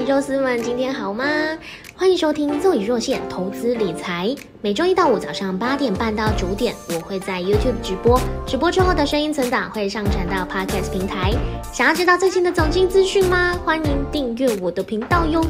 [0.00, 1.24] 肉丝们，今天好吗？
[1.94, 4.26] 欢迎收听《若隐若现投资理财》，
[4.60, 11.32] 每周一到五早上八点半到九点，我会在 YouTube 直播，直播之后的声音存档会上传到 Podcast 平台。
[11.72, 13.56] 想要知道最新的总经资讯吗？
[13.64, 15.44] 欢迎订阅我的频道哟。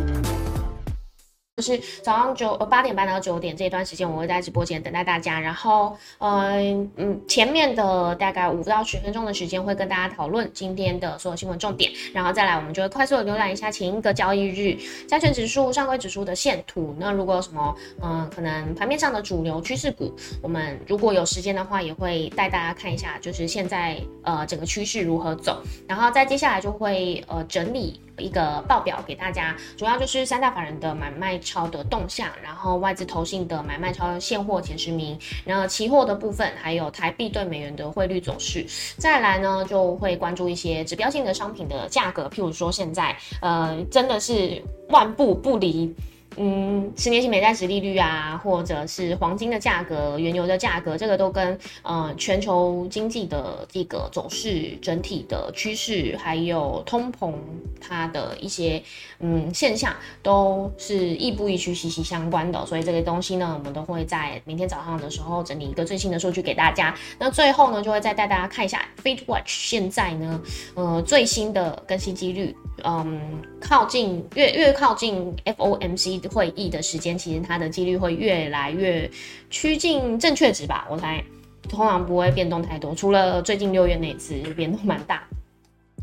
[1.63, 5.39] 就是早上九呃八点半到九点这一段时间，我会在直播间等待大家。
[5.39, 11.89] 然后，嗯嗯，前面的大概五到十分钟的时间会跟大家讨论今天的所有新闻重点。
[12.13, 16.97] 然后再来，我们就会快速的浏览一下前一个交易日加权指数、上柜指数的线图。
[16.99, 17.73] 那如果有什么
[18.03, 25.63] 嗯可能盘面上的主流趋势股，我们如果有时间的话，也会带大家看一下，就是现在呃整个趋势如何走。
[25.87, 28.01] 然后再接下来就会呃整理。
[28.23, 38.65] 一个报表给大家，主要就是三大法人的买卖超的动向，然后外资投信的买卖超现货前十名，然后期货的部分，还有台币对美元的汇率走势。
[38.97, 45.95] 再来呢，就会关注一些指标性的商品的价格，譬如说现在，呃，真的是万步不离。
[46.37, 57.35] 嗯，十年期美债值利率啊，或者是黄金的价格、原油的价格，这个都跟呃全球经济的这个走势、整体的趋势，还有通膨
[57.79, 58.83] 它的一些
[59.21, 62.65] 嗯现象，都是亦步亦趋、息息相关的。
[62.65, 66.95] 所以这个东西呢，我们都会在明天早上的时候整理一个最新的数据给大家。
[67.19, 70.41] 那最后呢，就会再带大家看一下 Fed Watch 现在呢，
[70.75, 73.21] 呃最新的更新几率，嗯，
[73.61, 76.22] 靠近越越靠近 FOMC。
[76.29, 79.11] 会议的时间，其实它的几率会越来越
[79.51, 80.87] 趋近正确值吧？
[80.91, 81.23] 我猜
[81.69, 85.23] 通常不会变动太多，除了最近六月那次变动蛮大。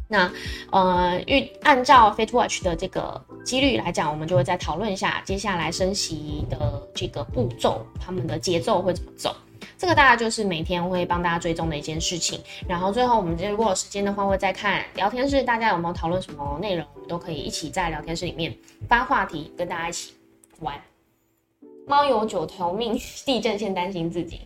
[0.08, 0.32] 那
[0.72, 9.36] 呃，预按照 Fed Watch 的这个几率来讲，我们就会再讨论一下接下来升息的这个步骤，他们的节奏会怎么走。
[9.80, 12.44] 这个大概就是每天会帮大家追踪的一件事情。
[12.68, 18.54] 然后最后我们如果有时间的话，会再看聊天室，大家有没有讨论什么内容，我们都可以一起在聊天室里面
[18.90, 20.14] 发话题，跟大家一起。
[20.60, 20.78] 玩，
[21.88, 24.42] 猫有九条命，地震先担心自己。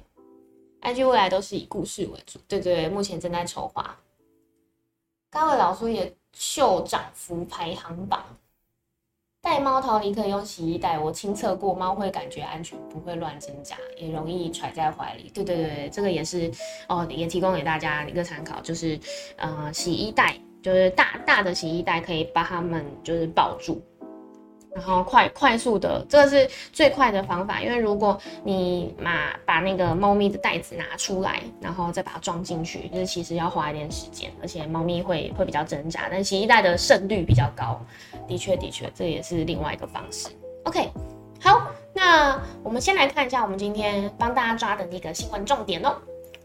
[0.83, 3.97] IG 未来都是以故事为主，对对，目前正在筹划。
[5.31, 8.23] 高位老苏也秀涨幅排行榜，
[9.43, 15.29] 带猫逃离可以用洗衣袋，我亲测过，猫会感觉安全，不会乱挣扎，也容易揣在怀里。
[15.33, 16.49] 对对对，这个也是
[16.87, 18.97] 哦，也提供给大家一个参考，就是
[19.35, 23.81] 呃，洗衣袋就是大大的洗衣袋，可以把它们就是抱住。
[24.75, 37.79] 然后快快速的，这个是最快的方法，因为如果你把把那个猫咪的袋子拿出来，然后再把它装进去，就是其实要花一点时间，而且猫咪会会比较挣扎，但洗衣袋的胜率比较高，
[38.27, 40.29] 的确的确，这也是另外一个方式。
[40.63, 40.89] OK，
[41.41, 45.95] 好，那我们先来看一下我们今天帮大家抓的那个新闻重点哦。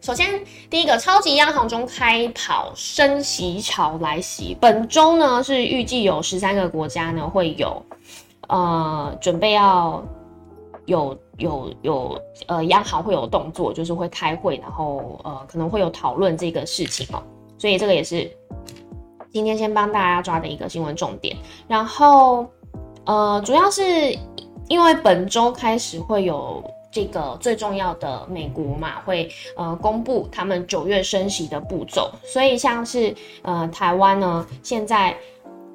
[0.01, 4.57] 首先，第一个超级央行中开跑，升息潮来袭。
[4.61, 7.83] 本周呢是预计有十三个国家呢会有，
[8.49, 10.03] 呃，准备要
[10.87, 17.21] 有有有呃央行会有动作，就是会开会，然后呃可能会有讨论这个事情哦。
[17.59, 18.31] 所以这个也是
[19.33, 21.37] 今天先帮大家抓的一个新闻重点。
[21.67, 22.47] 然后
[23.05, 24.17] 呃主要是
[24.69, 26.63] 因为本周开始会有。
[26.91, 35.17] 这个最重要的美国嘛，会呃公布他们九月升息的步骤，所以像是呃台湾呢，现在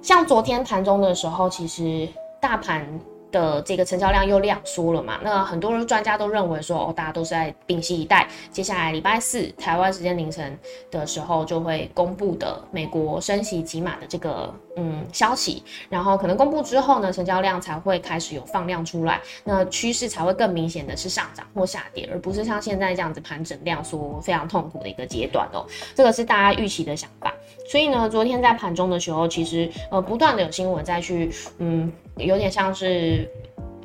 [0.02, 2.08] 像昨天盘中的时候，其实
[2.40, 2.88] 大盘。
[3.34, 5.20] 的这个成交量又量缩了嘛？
[5.24, 10.56] 那很多人专家都认为说，哦，大家都是在屏息以待，接下来礼拜四台湾时间凌晨
[10.92, 25.66] 的时候就会公布的美国升息几码的这个嗯消息，然后可能公布之后呢，成交量才会开始有放量出来，那趋势才会更明显的是上涨或下跌，而不是像现在这样子盘整量缩非常痛苦的一个阶段哦。
[25.96, 27.34] 这个是大家预期的想法。
[27.70, 31.92] 所以呢，昨天在盘中的时候，其实呃不断的有新闻再去嗯。
[32.18, 33.28] 有点像是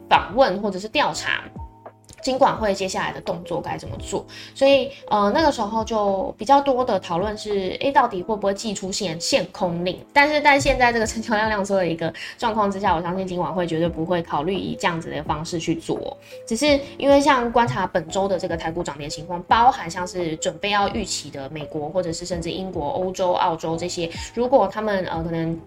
[0.06, 1.44] 访问或者是调查，
[2.22, 4.24] 金管会接下来的动作该怎么做？
[4.54, 9.98] 所以呃那个时候就比较多的讨论是，诶，到底会不会寄出现限空令？
[10.12, 16.16] 但是在现在这个成交量量缩的一个状况之下，我相信金管会绝对不会考虑以这样子的方式去做。
[16.46, 25.58] 只是因为像观察本周的这个台股涨跌情况，包含像是准备要预期的美国或者是甚至英国、欧洲、澳洲这些，如果他们呃可能。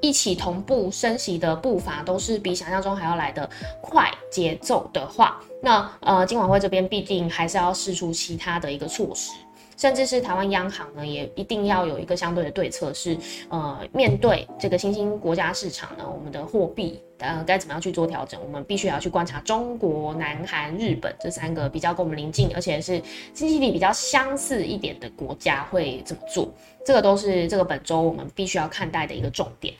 [0.00, 3.48] 一起同步升息的步伐都是比想象中还要来的
[3.80, 9.32] 快节奏的话，那呃，金管会这边必定还是要试出其他的一个措施，
[9.80, 13.16] 甚至是台湾央行呢，也一定要有一个相对的对策，是
[13.48, 18.38] 呃，面对这个新兴国家市场呢，我们的货币呃该怎么样去做调整？
[18.44, 23.00] 我们必须要去观察中国、南韩、日本这三个比较跟我们邻近，而且是
[23.32, 26.52] 经济体比较相似一点的国家会怎么做？
[26.84, 29.72] 这个都是这个本周我们必须要看待的一个重点。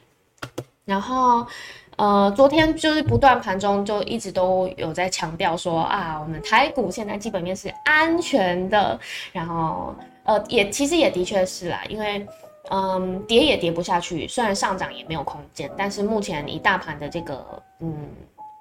[0.86, 1.46] 然后，
[1.96, 8.98] 呃，昨天就是不断盘中就一直都有在强调说啊，我们台股现在基本面是安全的，
[9.32, 9.94] 然后
[10.24, 12.26] 呃也其实也的确是啦，因为
[12.70, 18.08] 嗯跌也跌不下去，虽然上涨也没有空间，但是目前以大盘的这个嗯。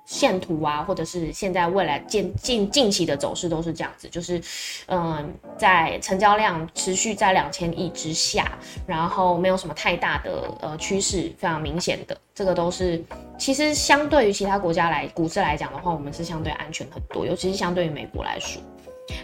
[0.10, 4.42] 线图啊，或者是现在未来近近近期的走势都是这样子，就是，
[4.88, 8.58] 嗯，在成交量持续在两千亿之下，
[8.88, 13.00] 然后没有什么太大的呃趋势，非常明显的，这个都是
[13.38, 18.60] 其实相对于其他国家来股市来讲的话，我们是相对安全很多，尤其是相对于美国来说。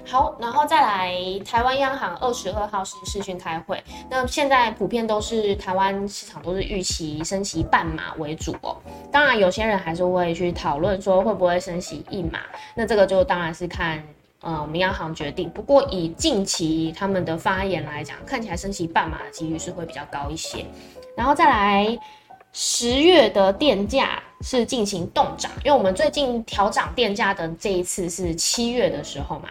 [0.06, 1.14] 好，然后再来，
[1.46, 3.84] 台湾央行二十二号是视讯开会。
[4.10, 8.78] 那现在普遍都是台湾市场都是预期升息半码为主哦。
[9.12, 12.40] 当然，有些人还是会去讨论说会不会升息一码。
[12.76, 14.04] 那这个就当然是看
[14.42, 15.50] 呃我们央行决定。
[15.50, 20.66] 不过以近期他们的发言来讲，看起来升息半码的几率是会比较高一些。
[21.18, 21.98] 然后再来，
[22.52, 29.50] 十月的电价是进行动涨，因为我们最近调涨电价的这一次是七月的时候嘛。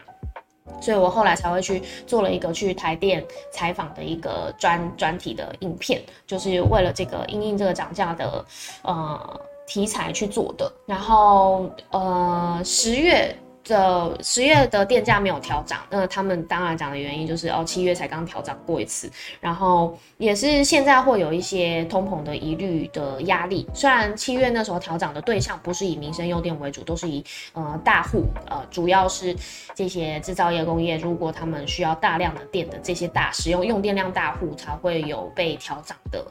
[0.81, 8.44] 所以我后来才会去做了一个去台电采访的一个专专题的影片，就是为了这个因应这个涨价的
[8.82, 10.72] 呃题材去做的。
[10.87, 13.34] 然后呃十月。
[13.64, 23.66] 这十月的电价没有调涨，那他们当然讲的原因就是哦，七月才刚调涨过一次，然后也是现在会有一些通膨的疑虑的压力。
[23.72, 27.25] 虽然七月那时候调涨的对象不是以民生用电为主，都是以
[27.55, 29.34] 呃大户，呃主要是
[29.75, 36.22] 这些制造业工业，如果他们需要大量的电的这些大使用用电量大户才会有被调涨的。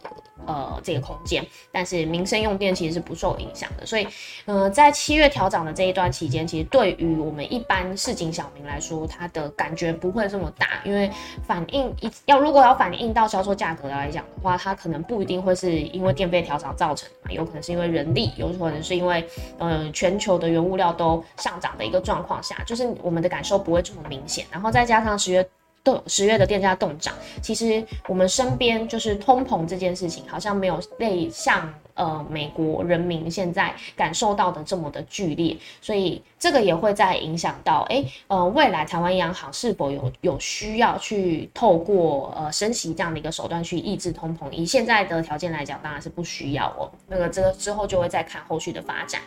[0.46, 1.42] 呃，这个空间，
[1.72, 4.06] 但是民生用电其实是不受影响的，所以，
[4.44, 11.10] 呃，在七月调涨的这一段期间，其实对于我们一般市井小民来说，它的感觉不会这么大，因为
[11.48, 19.26] 反应一要如果要反映到销售价格来讲的话，它可能不一定会是因为电费调涨造成的，有可能是因为人力，有可能是因为
[19.58, 25.48] 呃全球的原物料都上涨的一个状况下，就是我们的感受不会这么明显，然后再加上十月。
[25.84, 44.50] 动十月的电价动涨，其实我们身边就是通膨这件事情，好像没有类像呃美国人民现在感受到的这么的剧烈，所以这个也会在影响到，哎，呃，未来台湾央行是否有有需要去透过呃升息这样的一个手段去抑制通膨？
[44.52, 46.90] 以现在的条件来讲，当然是不需要哦。
[47.08, 49.22] 那个这个之后就会再看后续的发展。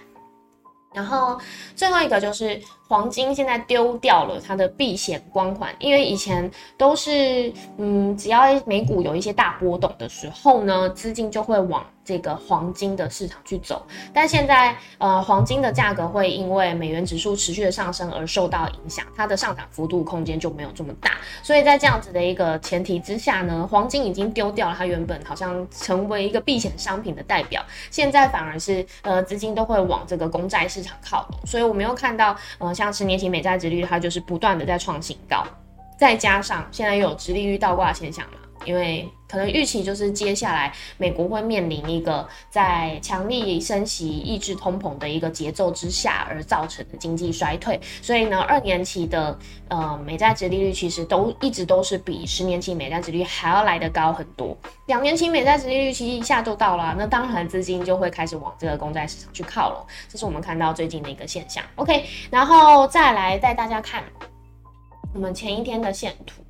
[0.94, 1.38] 然后
[1.75, 13.85] 最后一个就是黄金，现在丢掉了它的避险光环，因为以前都是，嗯，只要美股有一些大波动的时候呢，资金就会往这个黄金的市场去走。
[14.15, 21.11] 但现在，呃，黄金的价格会因为美元指数持续的上升而受到影响，它的上涨幅度空间就没有这么大。
[21.43, 27.61] 所以在这样子的一个前提之下呢，黄金已经丢掉了它原本好像成为一个避险商品的代表，
[27.91, 31.41] 现在反而是，呃，资金都会往这个公债市场靠拢。
[31.47, 35.43] 所以我们又看到，呃，像十年期美债殖率，它就是不断的在创新高，
[35.99, 38.38] 再加上现在又有殖利率倒挂现象嘛。
[38.66, 49.36] 因为可能预期就是接下来美国会面临一个在强力升息抑制通膨的一个节奏之下而造成的经济衰退，所以呢，二年期的
[49.68, 54.56] 呃美债值利率其实都一直都是比十年期美债值率还要来得高很多。
[54.86, 61.64] 两年期美债值利率其实一下就到了，那当然资金就会开始往这个公债市场去靠拢，这是我们看到最近的一个现象。
[61.76, 64.04] OK，然后再来带大家看
[65.12, 66.46] 我们前一天的线图。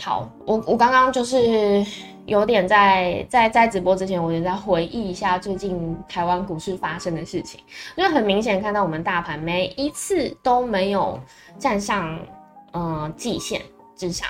[0.00, 1.84] 好，我我刚刚就是
[2.24, 7.60] 有点在在在直播之前，我就在回忆一下最近台湾股市发生的事情，
[7.96, 11.20] 因为很明显看到我们大盘每一次都没有
[11.58, 12.18] 站上
[12.72, 13.60] 嗯季线
[13.94, 14.26] 之上，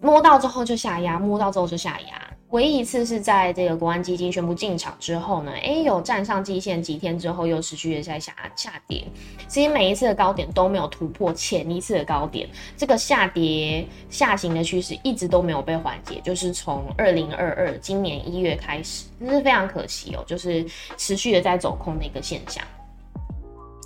[0.00, 2.22] 摸到之后就下压，摸到之后就下压。
[2.52, 9.02] 唯一一次是在这个国安基金宣布进场之后呢，哎，有站上季线几天之后又持续的在下下跌。
[9.48, 20.62] 其实每一次的高点都没有突破前一次的高点，这个下跌下行的趋势一直都没有被缓解，就是从二零二二今年一月开始，这是非常可惜哦，就是
[20.98, 22.62] 持续的在走空的一个现象。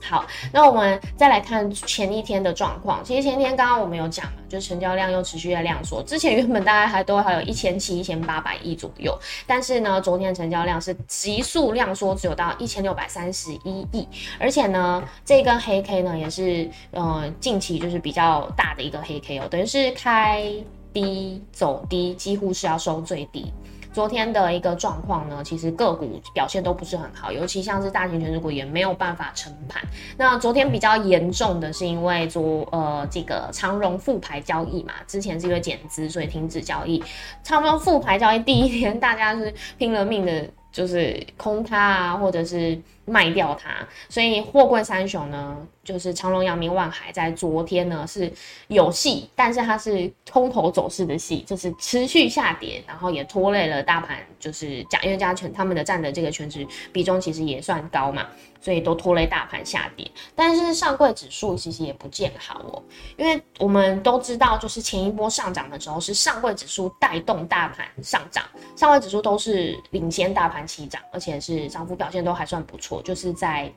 [0.09, 3.05] 好，那我们再来看前一天的状况。
[3.05, 6.01] 其实前一天刚刚我们有讲嘛，就成交量又持续在量缩。
[6.05, 14.07] 之前原本大概还都还有一千七、一千八百亿左右，但是呢，昨天成交量是急速量缩，只有到一千六百三十一亿。
[14.39, 20.45] 而且呢，这根黑 K 呢也是呃近期就是比较大的一个黑 K 哦，等于是开
[20.93, 23.53] 低走低，几乎是要收最低。
[23.97, 29.83] 昨天的一个状况呢，其实个股表现都不是很好，尤其像是大型权重股也没有办法撑盘。
[30.19, 37.03] 那昨天比较严重的是因为昨呃这个长荣复牌交易嘛，之前是因为减资所以停止交易。
[37.43, 42.79] 长荣复牌交易第一天，大家是拼了命的，就是空它啊，或者是。
[43.07, 43.71] 卖掉它，
[44.09, 48.31] 所以货柜三雄呢，就是长隆、阳明、万海，在昨天呢是
[48.69, 58.27] 有戏，但是它是空头走势的戏，就是持续下跌，然后也拖累了大盘，就是加因为加权他们的占的这个权值比重其实也算高嘛，
[58.61, 60.11] 所以都拖累大盘下跌。
[60.35, 62.83] 但是上柜指数其实也不见好哦，
[63.17, 68.45] 因为我们都知道，就是前一波上涨的时候是上柜指数带动大盘上涨，
[68.75, 72.96] 上柜指数都是领先大盘起涨，而且是涨幅表现都还算不错。
[73.03, 73.73] 就是在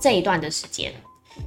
[0.00, 0.92] 这一段的时间。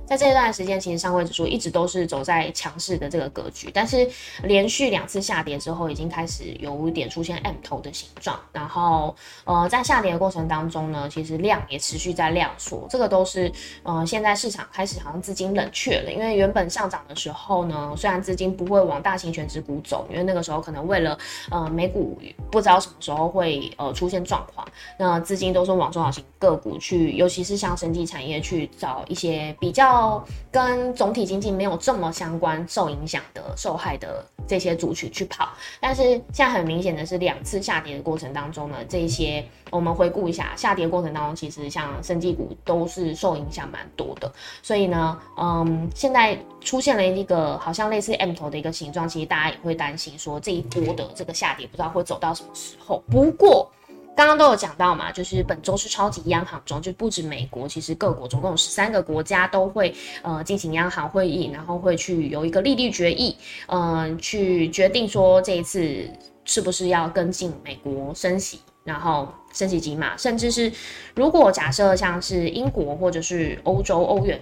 [0.05, 4.10] 在这一段时间，其实上位指数一直都是走在强势的这个格局，但是
[4.43, 8.38] 连续两次下跌之后，已经开始有点出现 M 头的形状。
[8.51, 13.50] 然后，呃，在下跌的过程当中呢，其实量也持续在量缩，这个都是
[13.83, 21.17] 呃现在市场开始好像资金冷却了，因为原本上涨的时候呢，虽然资金不会往大型全值股走，因为那个时候可能为了
[21.50, 22.19] 呃美股
[22.51, 24.67] 不知道什么时候会呃出现状况，
[25.00, 29.80] 那资金都是往中小型个股去，尤其是像生技产业去找一些比较。
[29.81, 44.31] 要跟总体经济没有这么相关、受影响的、受害的这些族群去跑，但是现在很明显的是，两次下跌的过程当中呢，这些我们回顾一下，下跌过程当中，其实像生技股都是受影响蛮多的。
[44.61, 53.01] 所以呢，嗯，现在出现了一个好像类似 M 头的一个形状，其实大家也会担心说，这一波的这个下跌不知道会走到什么时候。
[53.09, 53.67] 不过，
[54.15, 63.35] 刚刚都有讲到嘛，就是本周是超级央行周，就不止美国，其实各国总共有十三个国家都会呃进行央行会议，然后会去有一个利率决议，
[63.67, 66.07] 嗯，去决定说这一次
[66.45, 70.71] 是不是要跟进美国升息，然后升息几码，甚至是
[71.15, 74.39] 如果假设像是英国或者是欧洲欧元。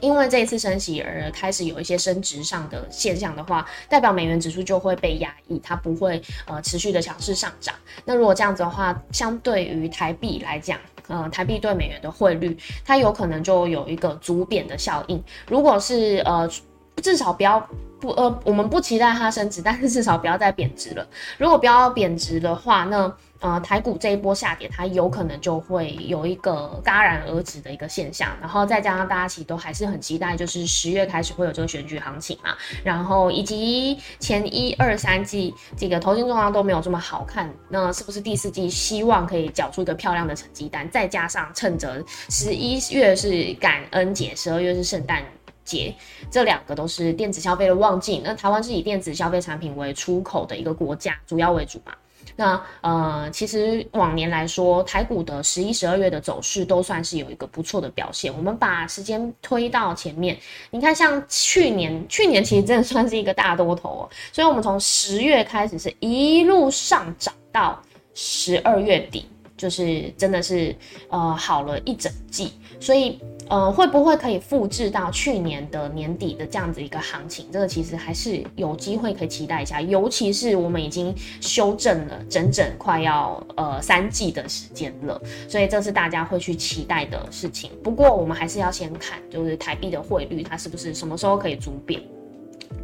[0.00, 7.72] 因为这一次升息而开始有一些升值上的现象的话，代表美元指数就会被压抑，它不会呃持续的强势上涨。
[8.04, 10.76] 那如果这样子的话，相对于台币来讲，
[11.06, 15.22] 呃，台币对美元的汇率，它有可能就有一个逐贬的效应。
[15.48, 16.50] 如果是呃，
[16.96, 17.64] 至少不要
[18.00, 21.06] 不呃，我们不期待它升值，但是至少不要再贬值了。
[21.38, 40.88] 如果不要贬值的话，那呃，台股这一波下跌，它有可能就会有一个戛然而止的一个现象，然后再加上大家其实都还是很期待，就是十月开始会有这个选举行情嘛，然后以及前一二三季这个投金状况都没有这么好看，那是不是第四季希望可以缴出一个漂亮的成绩单？
[40.88, 45.20] 再加上趁着十一月是感恩节，十二月是圣诞
[45.64, 45.92] 节，
[46.30, 51.92] 这两个都是电子消费的旺季，那台湾是以电子消费产品为出口的一个国家，主要为主嘛。
[52.36, 58.32] 那呃，其实往年来说，台股的十一、十二月的走势都算是有一个不错的表现。
[58.36, 60.38] 我们把时间推到前面，
[60.70, 64.08] 你看，像去年，去年其实真的算是一个大多头哦。
[64.32, 67.80] 所以，我们从十月开始是一路上涨到
[68.14, 70.74] 十二月底，就是真的是
[71.08, 72.52] 呃好了一整季。
[72.80, 73.20] 所以。
[73.52, 77.44] 呃，会不会可以复制到去年的年底的这样子一个行情？
[77.52, 87.70] 这个其实还是有机会可以期待一下，尤其是我们已经修正了整整快要呃三季的时间了，所以这是大家会去期待的事情。
[87.84, 92.00] 不过我们还是要先看，就是台币的汇率它是不是什么时候可以逐贬，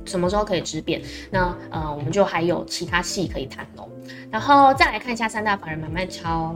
[0.04, 1.00] 什么时候可以止贬？
[1.30, 3.88] 那呃，我们就还有其他戏可以谈喽。
[4.30, 6.54] 然后再来看一下三大法人买卖超。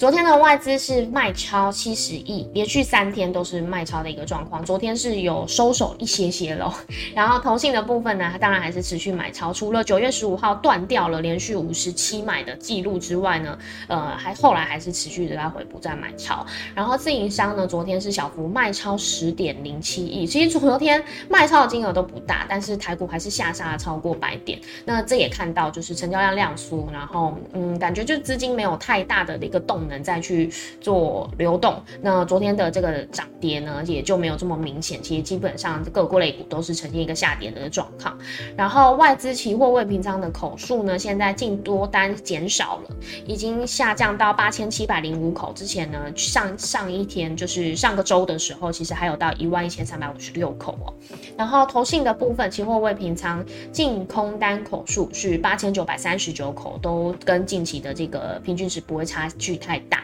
[0.00, 4.64] 昨天的外资是卖超七十亿，连续三天都是卖超的一个状况。
[4.64, 6.72] 昨天是有收手一些些喽，
[7.14, 9.52] 然后投信的部分呢，它当然还是持续买超。
[9.52, 16.46] 除了九月十五号断掉了连续五十七买的记录之外呢，呃，还后来还是持续的在回补在买超。
[16.74, 20.26] 然后自营商呢，昨天是小幅卖超十点零七亿。
[20.26, 24.58] 其实昨天卖超的金额都不大，但是台股还是下杀超过百点。
[24.86, 29.89] 那这也看到就是成交量量缩，然后嗯，感觉就资金没有太大的一个动。
[29.90, 35.02] 能再去做流动，那昨天的这个涨跌呢，也就没有这么明显。
[35.02, 38.16] 其实基本上各个类股都是呈现一个下跌的状况。
[38.56, 45.52] 然后外资期货未平仓的口数呢，现在净多单减少了，已经下降到八千七百零五口。
[45.52, 50.94] 之前呢，上上一天就是上个周的时候，其实还有到一万一千三百五十六口哦。
[51.36, 59.79] 然后投信的部分，期货未平仓净空单口数是八千九百三十九口，都跟近期的这个平均值不会差距太。
[59.88, 60.02] 大，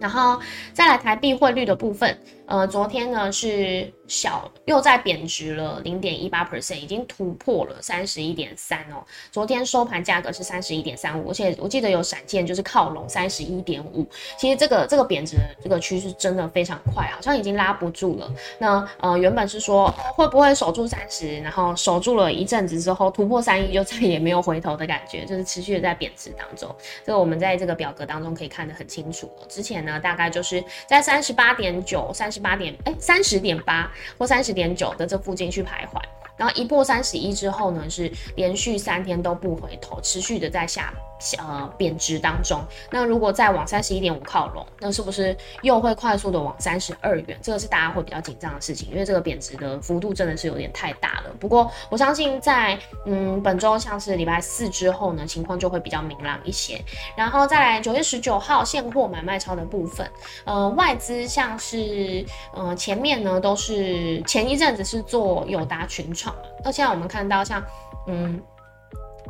[0.00, 0.40] 然后
[0.72, 9.02] 再来台币汇率的部分，呃，昨天呢是小又在贬值了零点一八 percent，已经突破了三十一点三哦。
[9.32, 14.06] 昨天收盘价格是三十一点三五，而且我记得有闪见就是靠拢三十一点五。
[14.38, 18.30] 其实这个这个贬值的这个趋势真的非常快，好像已经拉不住了。
[18.58, 26.68] 那呃原本是说会不会守住三十，然后守住了一阵子之后突破三一就再也没有回头的感觉，就是持续的在贬值当中。
[27.06, 29.30] 这个我们在这个表格当中可以看得很清楚。
[29.48, 32.33] 之前呢大概就是在三十八点九三。
[32.34, 33.88] 十八点哎，三十点八
[34.18, 36.02] 或三十点九的这附近去徘徊，
[36.36, 40.92] 然后一破三十一之后呢，是连续三天都不回头，持续的在下。
[41.38, 47.38] 呃，贬值当中，那如果再往三十一点五靠拢，那是不是又会快速的往三十二元？
[47.42, 51.30] 这个是大家会比较紧张的事情，因为这个贬值的幅度真的是有点太大了。
[51.40, 56.80] 不过我相信在嗯本周像是礼拜四之后呢，情况就会比较明朗一些。
[57.16, 60.10] 然后再来九月十九号现货买卖超的部分，
[60.44, 67.62] 呃，外资像是呃前面呢都是前一阵子是做友达群创，那现在我们看到像
[68.06, 68.42] 嗯。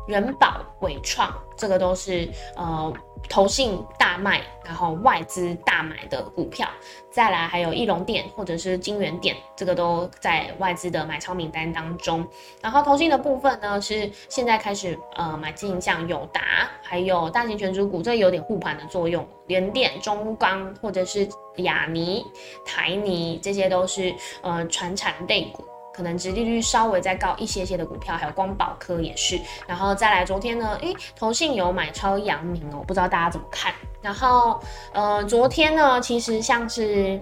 [0.07, 2.93] 人保、伟创，这个都是呃
[3.29, 6.69] 投信大卖，然后外资大买的股票。
[7.11, 12.27] 再来还有翼龙店或者是金源店，这个都在外资的买超名单当中。
[12.61, 19.27] 然后投信的部分呢，是现在开始呃买进像友达，还有大型全主股，这有点护盘的作用。
[19.47, 22.25] 联电、中钢或者是亚尼、
[22.67, 25.65] 台尼，这些都是呃传产类股。
[25.95, 33.73] 可能殖利率稍微再高一些些的股票，还有光宝科也是，然后再来昨天呢，诶，投信有买超阳明哦，不知道大家怎么看？
[34.03, 34.61] 然后
[34.93, 37.19] 呃，昨天呢，其实像是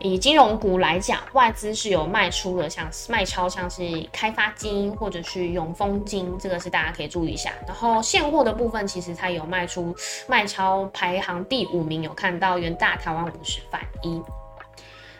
[0.00, 7.50] 以金融股来讲，外资是有卖出的，像卖超像是开发金或者是永丰金，这个是大家可以注意一下。
[7.66, 9.94] 然后现货的部分，其实它有卖出
[10.26, 14.20] 卖超排行第五名，有看到元大台湾五十反一。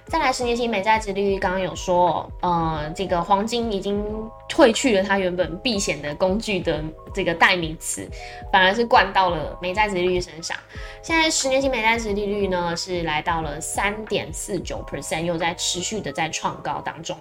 [0.08, 4.04] 再来十年期美债殖利率，刚刚有说，呃，这个黄金已经
[4.48, 6.80] 褪去了它原本避险的工具的
[7.12, 8.08] 这个代名词，
[8.52, 10.56] 反而是灌到了美债殖利率身上。
[11.02, 17.16] 现在十年期美债殖利率呢是来到了三点四九 percent，又在持续的在创高当中。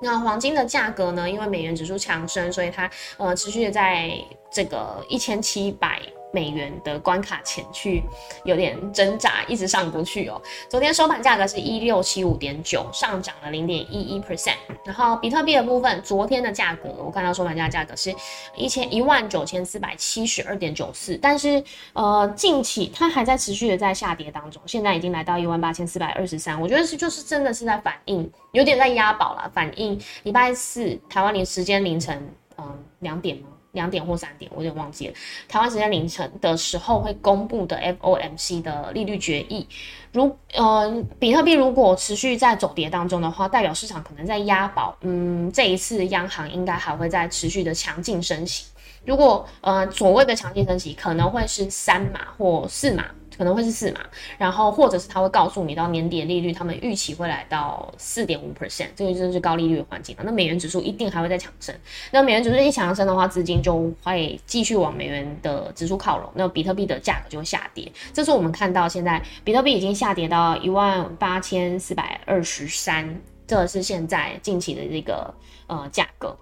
[0.00, 4.12] 那黄金的价格呢，因为美元指数强升，所以它呃持续的在
[4.52, 6.00] 这个一千七百。
[6.36, 8.02] 美元的关卡前去
[8.44, 10.38] 有点挣扎，一直上不去哦。
[10.68, 14.56] 昨天收盘价格是一六七五点九，上涨了零点一一 percent。
[14.84, 18.14] 然后比特币的部分，昨天的价格我看到收盘价价格是
[18.54, 26.60] 一千一万九千四百七十二点九四，但是呃近期它还在持续的在下跌当中，现在已经来到一万八千四百二十三。
[26.60, 33.48] 我觉得是就是真的是在反映，有点在押宝了，反映礼拜四台湾凌时间凌晨嗯两点吗？
[33.76, 35.14] 两点或三点，我有点忘记了。
[35.46, 39.68] 台湾时间凌晨的时候会公布的 FOMC 的利率决议。
[40.12, 44.96] 如呃，比特币如果持续在走跌当中的话，代表市场可能在押宝。
[45.02, 48.64] 嗯，这一次央行应该还会在持续的强劲升息。
[49.04, 53.04] 如果呃所谓的强劲升息，可能会是三码或四码。
[53.36, 54.00] 可能会是四嘛，
[54.38, 60.22] 然后或者是他会告诉你到年底的利率，他们预期会来到四点五 percent，这个就是高利率的环境了。
[60.24, 61.74] 那美元指数一定还会再强升，
[62.10, 67.90] 那美元指数一强升的话，资金就会继续往美元的指数靠拢，那比特币的价格就会下跌。
[68.12, 75.32] 这是我们看到现在比特币已经下跌到一万八千四百二十三，这是现在近期的这个
[75.66, 76.36] 呃价格。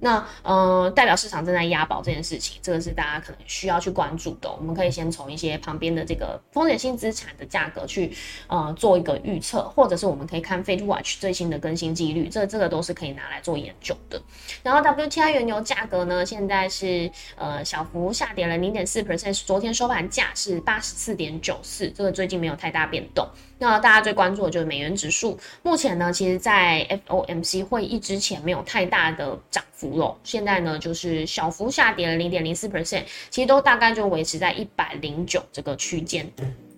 [0.00, 4.50] 那呃，代表市场正在押宝这件事情，这个是大家可能需要去关注的。
[4.50, 8.12] 我们可以先从一些旁边的这个风险性资产的价格去
[8.46, 14.20] 呃做一个预测，或者是我们可以看 Fed Watch 最新的更新几率，这这个都是可以拿来做研究的。
[14.62, 23.26] 然后 WTI 原油价格呢，现在是呃小幅下跌了零点四 percent，昨天收盘价是八十四点九四，这个最近没有太大变动。
[23.58, 36.30] 那大家最关注的就是美元指数，目前呢，其实在 FOMC 会议之前没有太大的涨幅了，现在呢就是小幅下跌了零点零四 percent，其实都大概就维持在一百零九这个区间。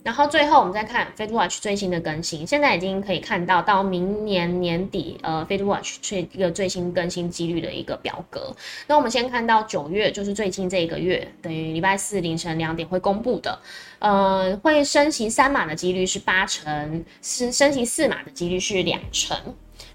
[0.04, 8.54] 然后最后我们再看 Fed Watch 最新的更新，现在已经可以看到到明年年底，呃，Fed Watch 最一个最新更新几率的一个表格。
[8.86, 13.58] 那我们先看到九月，就是最近这一个月，等于礼拜四凌晨两点会公布的，
[13.98, 19.36] 呃，会升息三码的几率是八成，是升息四码的几率是两成。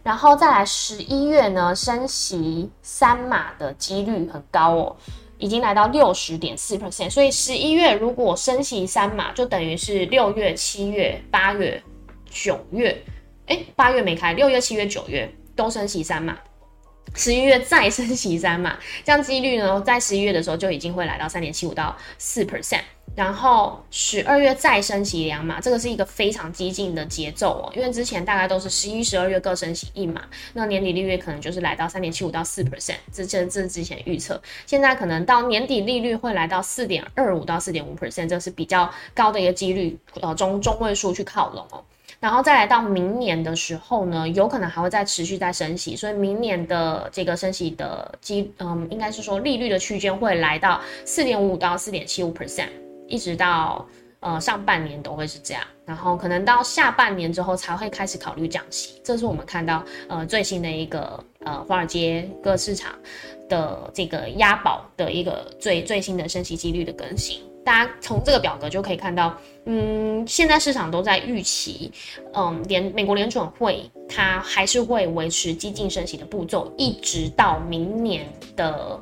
[0.03, 4.95] 然后再来十一月呢，升息三码的几率很高哦。
[5.43, 11.84] 已经来到六十点四 percent，所以十一月如果升息三码，就等于是六月、七月、八月、
[12.29, 13.03] 九月，
[13.47, 16.38] 哎，八月没开，六月、七月、九月都升息三码，
[17.15, 22.82] 十一月再升息三嘛，这样几率呢，在十一月的时候就已经会来到三点七五到四 percent。
[23.15, 30.23] 然后十二月再升息两码，这个是一个非常激进的节奏哦，因为之前大概都是十一、十二月各升息一码，
[30.54, 41.84] 那年底利率可能就是来到三点七五到四 percent，这这这之前预测，现在可能到年底利率会来到四点二五到四点五 percent，这是比较高的一个几率，呃中中位数去靠拢哦。
[42.23, 52.69] 然后再来到明年的时候呢，有可能还会再持续再升息，所以明年的这个升息的基，嗯，应该是说利率的区间会来到四点五到四点七五 percent。
[53.09, 53.86] 一直到
[54.21, 62.93] 呃上半年都会是这样，然后可能到下半年之后才会开始考虑降息，这是我们看到呃最新的一个呃华尔街各市场
[63.49, 67.41] 的这个押宝的一个最最新的升息几率的更新。
[67.65, 71.91] 大家从这个表格就可以看到，嗯，现在市场都在预期，
[72.34, 78.99] 嗯，联美国联准会它还是会维持激进升息的步骤，一直到明年的。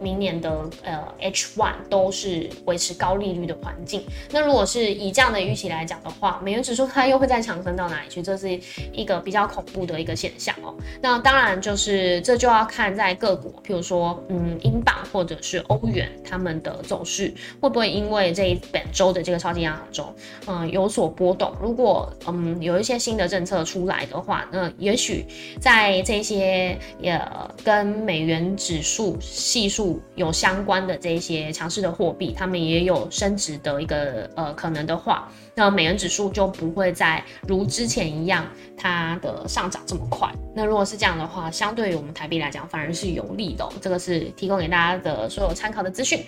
[0.00, 4.04] 明年的呃 H one 都是维持高利率的环境。
[4.30, 8.20] 那如果是以这样的预期来讲的话，美元指数它又会再强升到哪里去？
[8.20, 8.58] 这是
[8.92, 10.74] 一个比较恐怖的一个现象哦。
[11.00, 20.03] 那当然就是这就要看在各国，譬如说嗯英镑或者是欧元他们的走势会不会因为这一本周的这个超级央行周
[20.46, 21.54] 嗯有所波动。
[21.60, 25.26] 如果嗯有一些新的政策出来的话，那也许
[25.60, 27.20] 在这些也
[27.62, 30.00] 跟美元指数系数。
[30.16, 40.30] 有相关的这些强势的货币，他们也有升值的一个呃可能的话，那美元指数就不会再如之前一样它的上涨这么快。
[40.54, 43.68] 那如果是这样的话，相对于我们台币来讲，反而是有利的。
[43.80, 46.24] 这个是提供给大家的所有参考的资讯。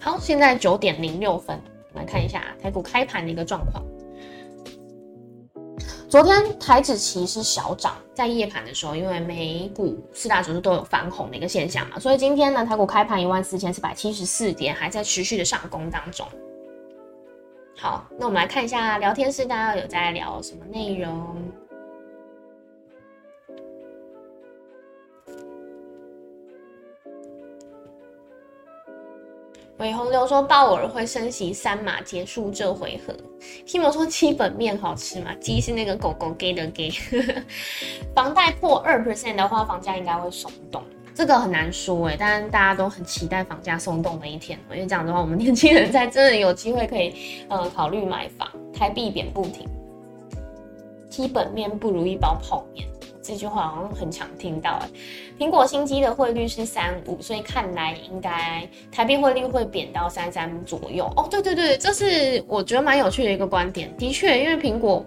[0.00, 1.60] 好，现在九点零六分，
[1.94, 3.82] 来看一下台股开盘的一个状况。
[6.08, 16.24] 昨天台指期是小涨，在夜盘的时候，因为美股四大指数都有反红的一个现象嘛，所以今天呢，台股开盘一万四千四百七十四点，还在持续的上攻当中。
[17.76, 21.36] 好，那我们来看一下聊天室，大家有在聊什么内容？
[29.78, 33.12] 韦洪流说鲍尔会升息三码结束这回合。
[33.66, 35.34] Tim 说基本面好吃嘛？
[35.40, 36.92] 鸡是那个狗狗给的给。
[38.14, 40.80] 房贷破二 percent 的话，房价应该会松动。
[41.12, 47.14] 这个很难说哎，但大家都很期待房价松动的一天，因为这样的话，我们年轻人才真的有机会可以
[47.48, 48.48] 呃考虑买房。
[48.72, 49.68] 台币贬不停，
[51.08, 52.86] 基本面不如一包泡面。
[53.24, 54.88] 这句话好像很常听到哎，
[55.38, 61.26] 苹果新机的汇率是三五，所以看来应该台币汇率会贬到三三左右哦。
[61.30, 63.90] 对对对，这是我觉得蛮有趣的一个观点。
[63.96, 65.04] 的确，因为苹果。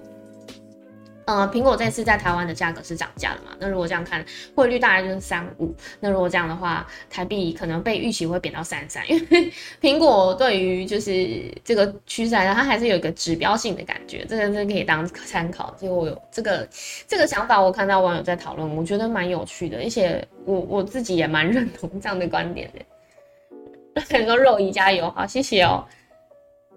[1.28, 3.52] 呃，苹果这次在台湾的价格是涨价了嘛？
[3.60, 5.76] 那如果这样看，汇率大概就是三五。
[6.00, 15.76] 那如果这样的话，台币可能被预期会贬到三三，因为 苹果对于就是这个趋势来讲，它还是有一个指标性的感觉，这个真可以当参考。
[15.78, 16.66] 所以我有这个
[17.06, 24.02] 这个想法，我看到网友在讨论，我觉得蛮有趣的，而且我我自己也蛮 认同这样的观点的。
[24.16, 25.84] 很多肉姨加油，好，谢谢哦。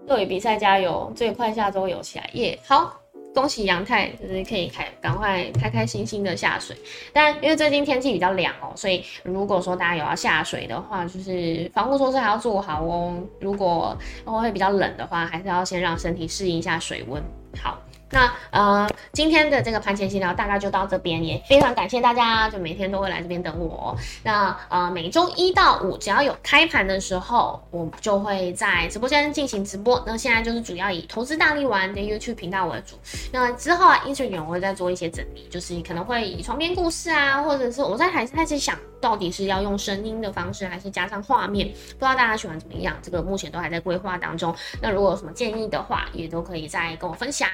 [0.09, 3.01] 肉姨比赛加油，最快下周有起来耶，好。
[3.35, 6.77] 恭喜杨太，就是可以开赶快开开心心的下水。
[7.13, 13.17] 但因为最近天气比较凉哦，所以如果说大家有要下水的话，就是防护措施还要做好哦。
[13.41, 17.23] 如果会比较冷的话，还是要先让身体适应一下水温。
[17.63, 17.79] 好。
[18.11, 23.97] 那呃，今天的这个盘前闲聊大概就到这边，也非常感谢大家，就每天都会来这边等我。
[24.25, 30.03] 那呃，每周一到五，只要有开盘的时候，我就会在直播间进行直播。
[30.07, 32.97] 那现在就是主要以投资大力丸的 YouTube 频道为主。
[33.33, 38.79] 那之后啊，Instagram 我会再做一些整理，就是可能会以床边故事啊，或者是我在还是开始想。
[39.01, 41.67] 到底是要用声音的方式，还是加上画面？
[41.69, 42.95] 不知道大家喜欢怎么样？
[43.01, 44.55] 这个目前都还在规划当中。
[44.83, 47.49] 那如果有什么建议的话，也都可以再跟我分享。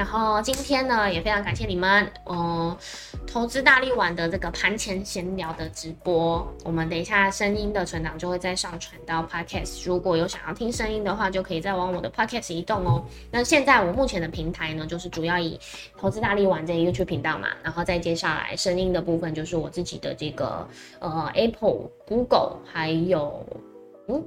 [0.00, 2.74] 然后今天呢，也非常感谢你们，嗯，
[3.26, 6.50] 投资大力丸的这个盘前闲聊的直播。
[6.64, 9.86] 我们等一下声音的存档就会再上传到 Podcast。
[9.86, 13.04] 如果有想要听声音的话，就可以再往我的 Podcast 移动哦。
[13.30, 15.60] 那现在我目前的平台呢，就是主要以
[15.98, 20.66] 投资大力丸这 YouTube 频道嘛，然后再接下来声音的部分就是我自己的这个。
[20.98, 23.44] 呃，Apple、Google 还有
[24.08, 24.26] 嗯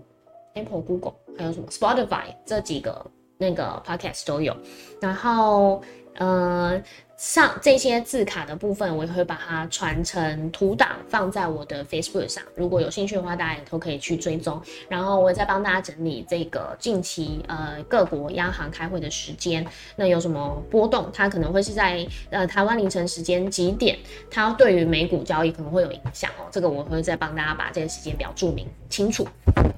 [0.54, 3.04] ，Apple、Google 还有什么 Spotify 这几个
[3.50, 4.56] 那个 Podcast 都有。
[5.02, 5.82] 然后
[6.16, 6.82] 呃。
[7.24, 12.44] 上这些字卡的部分，我也会把它传成图档，放在我的 Facebook 上。
[12.54, 14.62] 如果有兴趣的话，大家也都可以去追踪。
[14.90, 23.98] 然后我再帮大家整理这个近期呃各国央行开会的时间，那有什么波动，它可能会是在呃台湾凌晨时间几点，
[24.30, 26.44] 它对于美股交易可能会有影响哦。
[26.52, 29.26] 这个我会再帮大家把这个时间表注明清楚。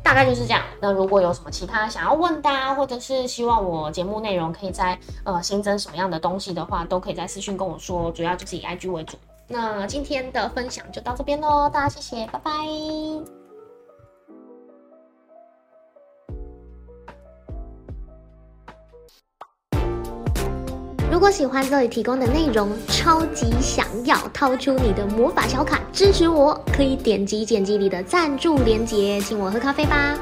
[0.01, 0.63] 大概就是这样。
[0.81, 8.09] 那如果有什么其他想要问的，或者是希望我节目内容可以在呃新增什么样的东西的话，都可以在私讯跟我说。
[8.13, 9.17] 主要就是以 IG 为主。
[9.45, 12.51] 那今天的分享就到这边喽，大家谢谢，拜拜。
[21.11, 30.17] 如果喜欢这里提供的内容，超级想要掏出你的魔法小卡支持我，可以点击剪辑里的赞助链接，请我喝咖啡吧。